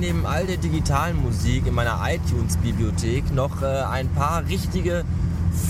[0.00, 5.04] neben all der digitalen Musik in meiner iTunes-Bibliothek noch äh, ein paar richtige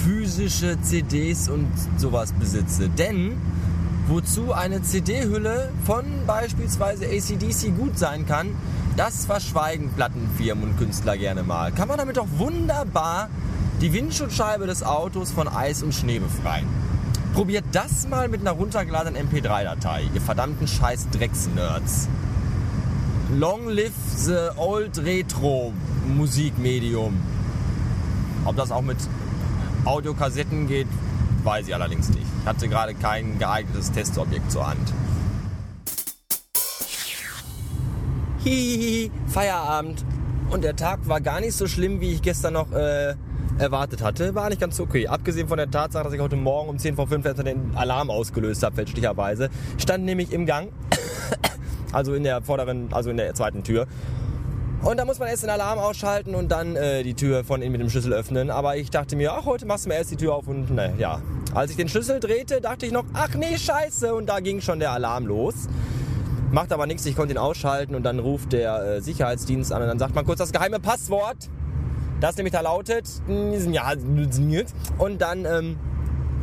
[0.05, 1.67] physische CDs und
[1.97, 2.89] sowas besitze.
[2.89, 3.37] Denn
[4.09, 8.55] wozu eine CD-Hülle von beispielsweise ACDC gut sein kann,
[8.97, 11.73] das verschweigen Plattenfirmen und Künstler gerne mal.
[11.73, 13.29] Kann man damit doch wunderbar
[13.81, 16.67] die Windschutzscheibe des Autos von Eis und Schnee befreien.
[17.35, 22.09] Probiert das mal mit einer runtergeladenen MP3-Datei, ihr verdammten scheiß Drecks-Nerds.
[23.39, 25.73] Long live the old retro
[26.17, 27.17] Musikmedium.
[28.45, 28.97] Ob das auch mit
[29.85, 30.89] Audiokassetten geht,
[31.45, 32.27] weiß ich allerdings nicht.
[32.41, 34.93] Ich hatte gerade kein geeignetes Testobjekt zur Hand.
[38.43, 40.05] Hihihi, Feierabend.
[40.51, 43.15] Und der Tag war gar nicht so schlimm, wie ich gestern noch äh,
[43.59, 44.35] erwartet hatte.
[44.35, 45.07] War nicht ganz okay.
[45.07, 48.65] Abgesehen von der Tatsache, dass ich heute Morgen um 10 vor 5 den Alarm ausgelöst
[48.65, 49.51] habe, fälschlicherweise.
[49.79, 50.71] Stand nämlich im Gang.
[51.93, 53.87] Also in der vorderen, also in der zweiten Tür.
[54.83, 57.73] Und da muss man erst den Alarm ausschalten und dann äh, die Tür von innen
[57.73, 58.51] mit dem Schlüssel öffnen.
[58.51, 60.95] Aber ich dachte mir, ach, heute machst du mir erst die Tür auf und ne,
[60.97, 61.21] ja.
[61.53, 64.15] Als ich den Schlüssel drehte, dachte ich noch, ach nee, scheiße.
[64.15, 65.69] Und da ging schon der Alarm los.
[66.51, 69.89] Macht aber nichts, ich konnte ihn ausschalten und dann ruft der äh, Sicherheitsdienst an und
[69.89, 71.37] dann sagt man kurz das geheime Passwort.
[72.21, 73.09] Das nämlich da lautet,
[73.71, 73.93] ja,
[74.99, 75.79] und dann ähm,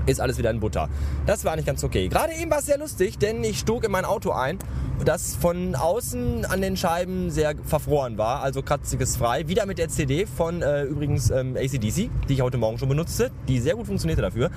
[0.08, 0.90] ist alles wieder in Butter.
[1.26, 2.08] Das war nicht ganz okay.
[2.08, 4.58] Gerade eben war es sehr lustig, denn ich stog in mein Auto ein,
[5.06, 9.48] das von außen an den Scheiben sehr verfroren war, also kratziges frei.
[9.48, 13.32] Wieder mit der CD von äh, übrigens ähm, ACDC, die ich heute Morgen schon benutzte,
[13.48, 14.50] die sehr gut funktionierte dafür.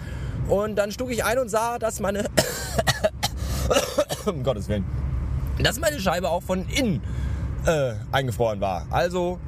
[0.48, 2.24] Und dann stug ich ein und sah, dass meine...
[4.26, 4.84] um Gottes Willen.
[5.62, 7.02] Dass meine Scheibe auch von innen
[7.66, 8.86] äh, eingefroren war.
[8.90, 9.38] Also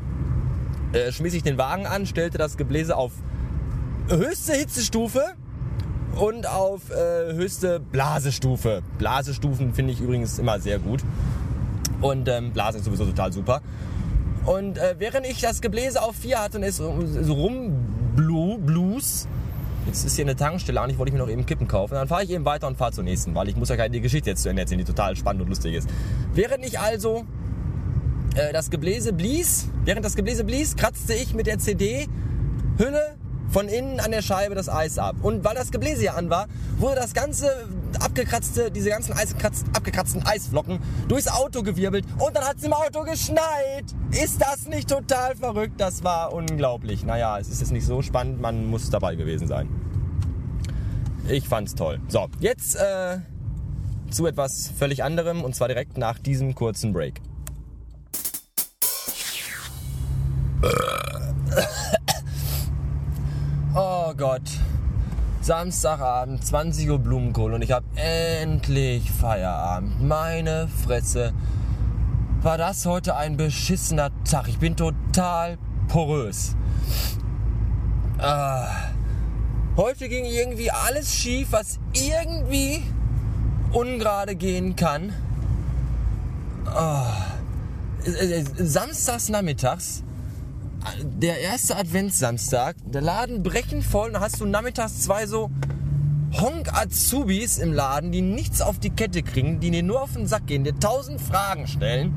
[0.92, 3.12] äh, schmiss ich den Wagen an, stellte das Gebläse auf
[4.08, 5.34] höchste Hitzestufe
[6.17, 8.83] und auf äh, höchste Blasestufe.
[8.98, 11.01] Blasestufen finde ich übrigens immer sehr gut.
[12.01, 13.63] Und ähm, Blase ist sowieso total super.
[14.45, 19.29] Und äh, während ich das Gebläse auf 4 hatte und es so, so rumblues,
[19.86, 22.09] jetzt ist hier eine Tankstelle an, ich wollte ich mir noch eben Kippen kaufen, dann
[22.09, 24.42] fahre ich eben weiter und fahre zur nächsten, weil ich muss ja keine Geschichte jetzt
[24.42, 25.89] zu Ende erzählen, die total spannend und lustig ist.
[26.35, 27.25] Während ich also
[28.35, 33.17] äh, das Gebläse blies, während das Gebläse blies, kratzte ich mit der CD-Hülle
[33.52, 35.17] von innen an der Scheibe das Eis ab.
[35.23, 36.46] Und weil das Gebläse ja an war,
[36.79, 37.68] wurde das ganze
[38.01, 43.85] abgekratzte, diese ganzen abgekratzten Eisflocken durchs Auto gewirbelt und dann hat es im Auto geschneit.
[44.11, 45.74] Ist das nicht total verrückt?
[45.79, 47.05] Das war unglaublich.
[47.05, 49.68] Naja, es ist jetzt nicht so spannend, man muss dabei gewesen sein.
[51.29, 52.01] Ich fand's toll.
[52.08, 53.18] So, jetzt äh,
[54.11, 57.20] zu etwas völlig anderem und zwar direkt nach diesem kurzen Break.
[64.23, 64.53] Gott.
[65.41, 70.01] Samstagabend, 20 Uhr Blumenkohl und ich habe endlich Feierabend.
[70.01, 71.33] Meine Fresse.
[72.41, 74.47] War das heute ein beschissener Tag?
[74.47, 76.55] Ich bin total porös.
[78.19, 78.69] Ah.
[79.77, 82.85] Heute ging irgendwie alles schief, was irgendwie
[83.73, 85.13] ungerade gehen kann.
[86.73, 87.07] Oh.
[88.57, 90.05] Samstags nachmittags
[91.03, 95.51] der erste Adventssamstag, der Laden brechen voll und hast du nachmittags zwei so
[96.33, 100.47] Honk-Azubis im Laden, die nichts auf die Kette kriegen, die dir nur auf den Sack
[100.47, 102.15] gehen, dir tausend Fragen stellen.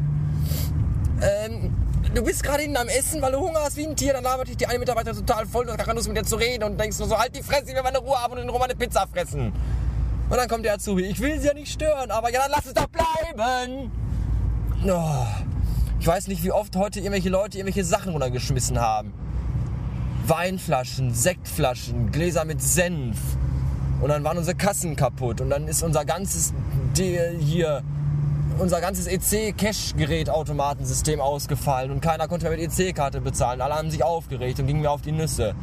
[1.22, 1.76] Ähm,
[2.14, 4.48] du bist gerade hinten am Essen, weil du Hunger hast wie ein Tier, dann labert
[4.48, 6.80] dich die eine Mitarbeiter total voll, du hast keine Lust mit dir zu reden und
[6.80, 8.76] denkst nur so, halt die Fresse, ich will meine Ruhe haben und in Ruhe meine
[8.76, 9.52] Pizza fressen.
[10.30, 12.66] Und dann kommt der Azubi, ich will sie ja nicht stören, aber ja, dann lass
[12.66, 13.92] es doch bleiben.
[14.88, 15.55] Oh.
[16.00, 19.14] Ich weiß nicht, wie oft heute irgendwelche Leute irgendwelche Sachen runtergeschmissen haben.
[20.28, 23.18] Weinflaschen, Sektflaschen, Gläser mit Senf.
[24.02, 25.42] Und dann waren unsere Kassen kaputt.
[25.42, 26.54] Und dann ist unser ganzes
[26.96, 27.82] hier,
[28.60, 31.90] unser ganzes EC-Cash-Gerät-Automatensystem ausgefallen.
[31.92, 33.62] Und keiner konnte mehr mit EC-Karte bezahlen.
[33.62, 35.56] Alle haben sich aufgeregt und gingen mir auf die Nüsse.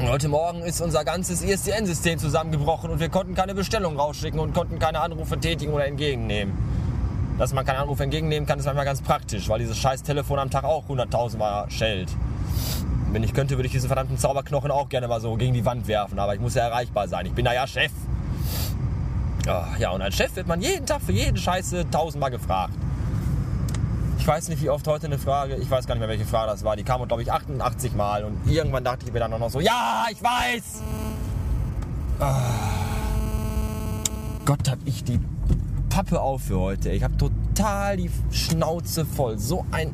[0.00, 4.52] Und heute Morgen ist unser ganzes ISDN-System zusammengebrochen und wir konnten keine Bestellung rausschicken und
[4.52, 6.73] konnten keine Anrufe tätigen oder entgegennehmen
[7.38, 10.50] dass man keinen Anruf entgegennehmen kann, ist manchmal ganz praktisch, weil dieses scheiß Telefon am
[10.50, 12.08] Tag auch 100.000 Mal schellt.
[13.10, 15.86] Wenn ich könnte, würde ich diesen verdammten Zauberknochen auch gerne mal so gegen die Wand
[15.86, 17.26] werfen, aber ich muss ja erreichbar sein.
[17.26, 17.92] Ich bin da ja Chef.
[19.46, 22.72] Ja, und als Chef wird man jeden Tag für jeden Scheiße tausendmal gefragt.
[24.18, 26.50] Ich weiß nicht, wie oft heute eine Frage, ich weiß gar nicht mehr, welche Frage
[26.50, 29.50] das war, die kam, glaube ich, 88 Mal und irgendwann dachte ich mir dann noch
[29.50, 30.82] so, ja, ich weiß!
[32.20, 32.40] Ah.
[34.46, 35.20] Gott, hab ich die
[35.94, 36.90] Pappe auf für heute.
[36.90, 39.38] Ich habe total die Schnauze voll.
[39.38, 39.92] So ein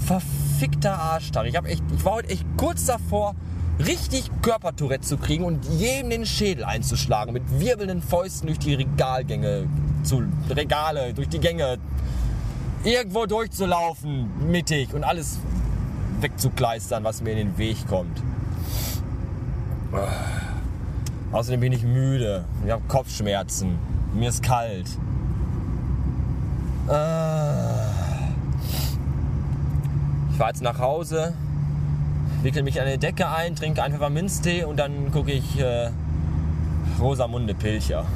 [0.00, 1.46] verfickter Arschtag.
[1.46, 3.36] Ich, ich war heute echt kurz davor,
[3.78, 7.32] richtig Körpertourette zu kriegen und jedem den Schädel einzuschlagen.
[7.32, 9.68] Mit wirbelnden Fäusten durch die Regalgänge,
[10.02, 11.78] zu Regale, durch die Gänge.
[12.82, 15.38] irgendwo durchzulaufen, mittig und alles
[16.20, 18.20] wegzukleistern, was mir in den Weg kommt.
[21.30, 22.46] Außerdem bin ich müde.
[22.64, 23.78] Ich habe Kopfschmerzen.
[24.12, 24.88] Mir ist kalt.
[26.90, 26.96] Ich
[30.36, 31.34] fahre jetzt nach Hause,
[32.42, 35.90] wickel mich in eine Decke ein, trinke einen Pfefferminztee und dann gucke ich äh,
[36.98, 38.06] Rosamunde Pilcher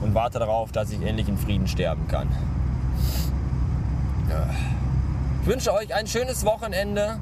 [0.00, 2.28] und warte darauf, dass ich endlich in Frieden sterben kann.
[5.42, 7.18] Ich wünsche euch ein schönes Wochenende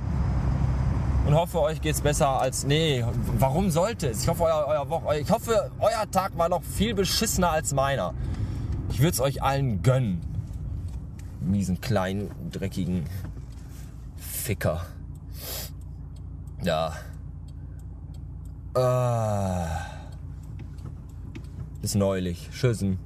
[1.26, 2.64] und hoffe, euch geht's besser als.
[2.64, 3.04] Nee,
[3.38, 4.22] warum sollte es?
[4.22, 8.14] Ich hoffe, euer, euer, Woche, ich hoffe, euer Tag war noch viel beschissener als meiner.
[8.90, 10.35] Ich würde es euch allen gönnen.
[11.46, 13.04] Miesen, kleinen, dreckigen
[14.16, 14.84] Ficker.
[16.62, 16.94] Ja.
[18.74, 19.66] Äh.
[21.80, 22.50] Bis neulich.
[22.50, 22.98] Tschüssen.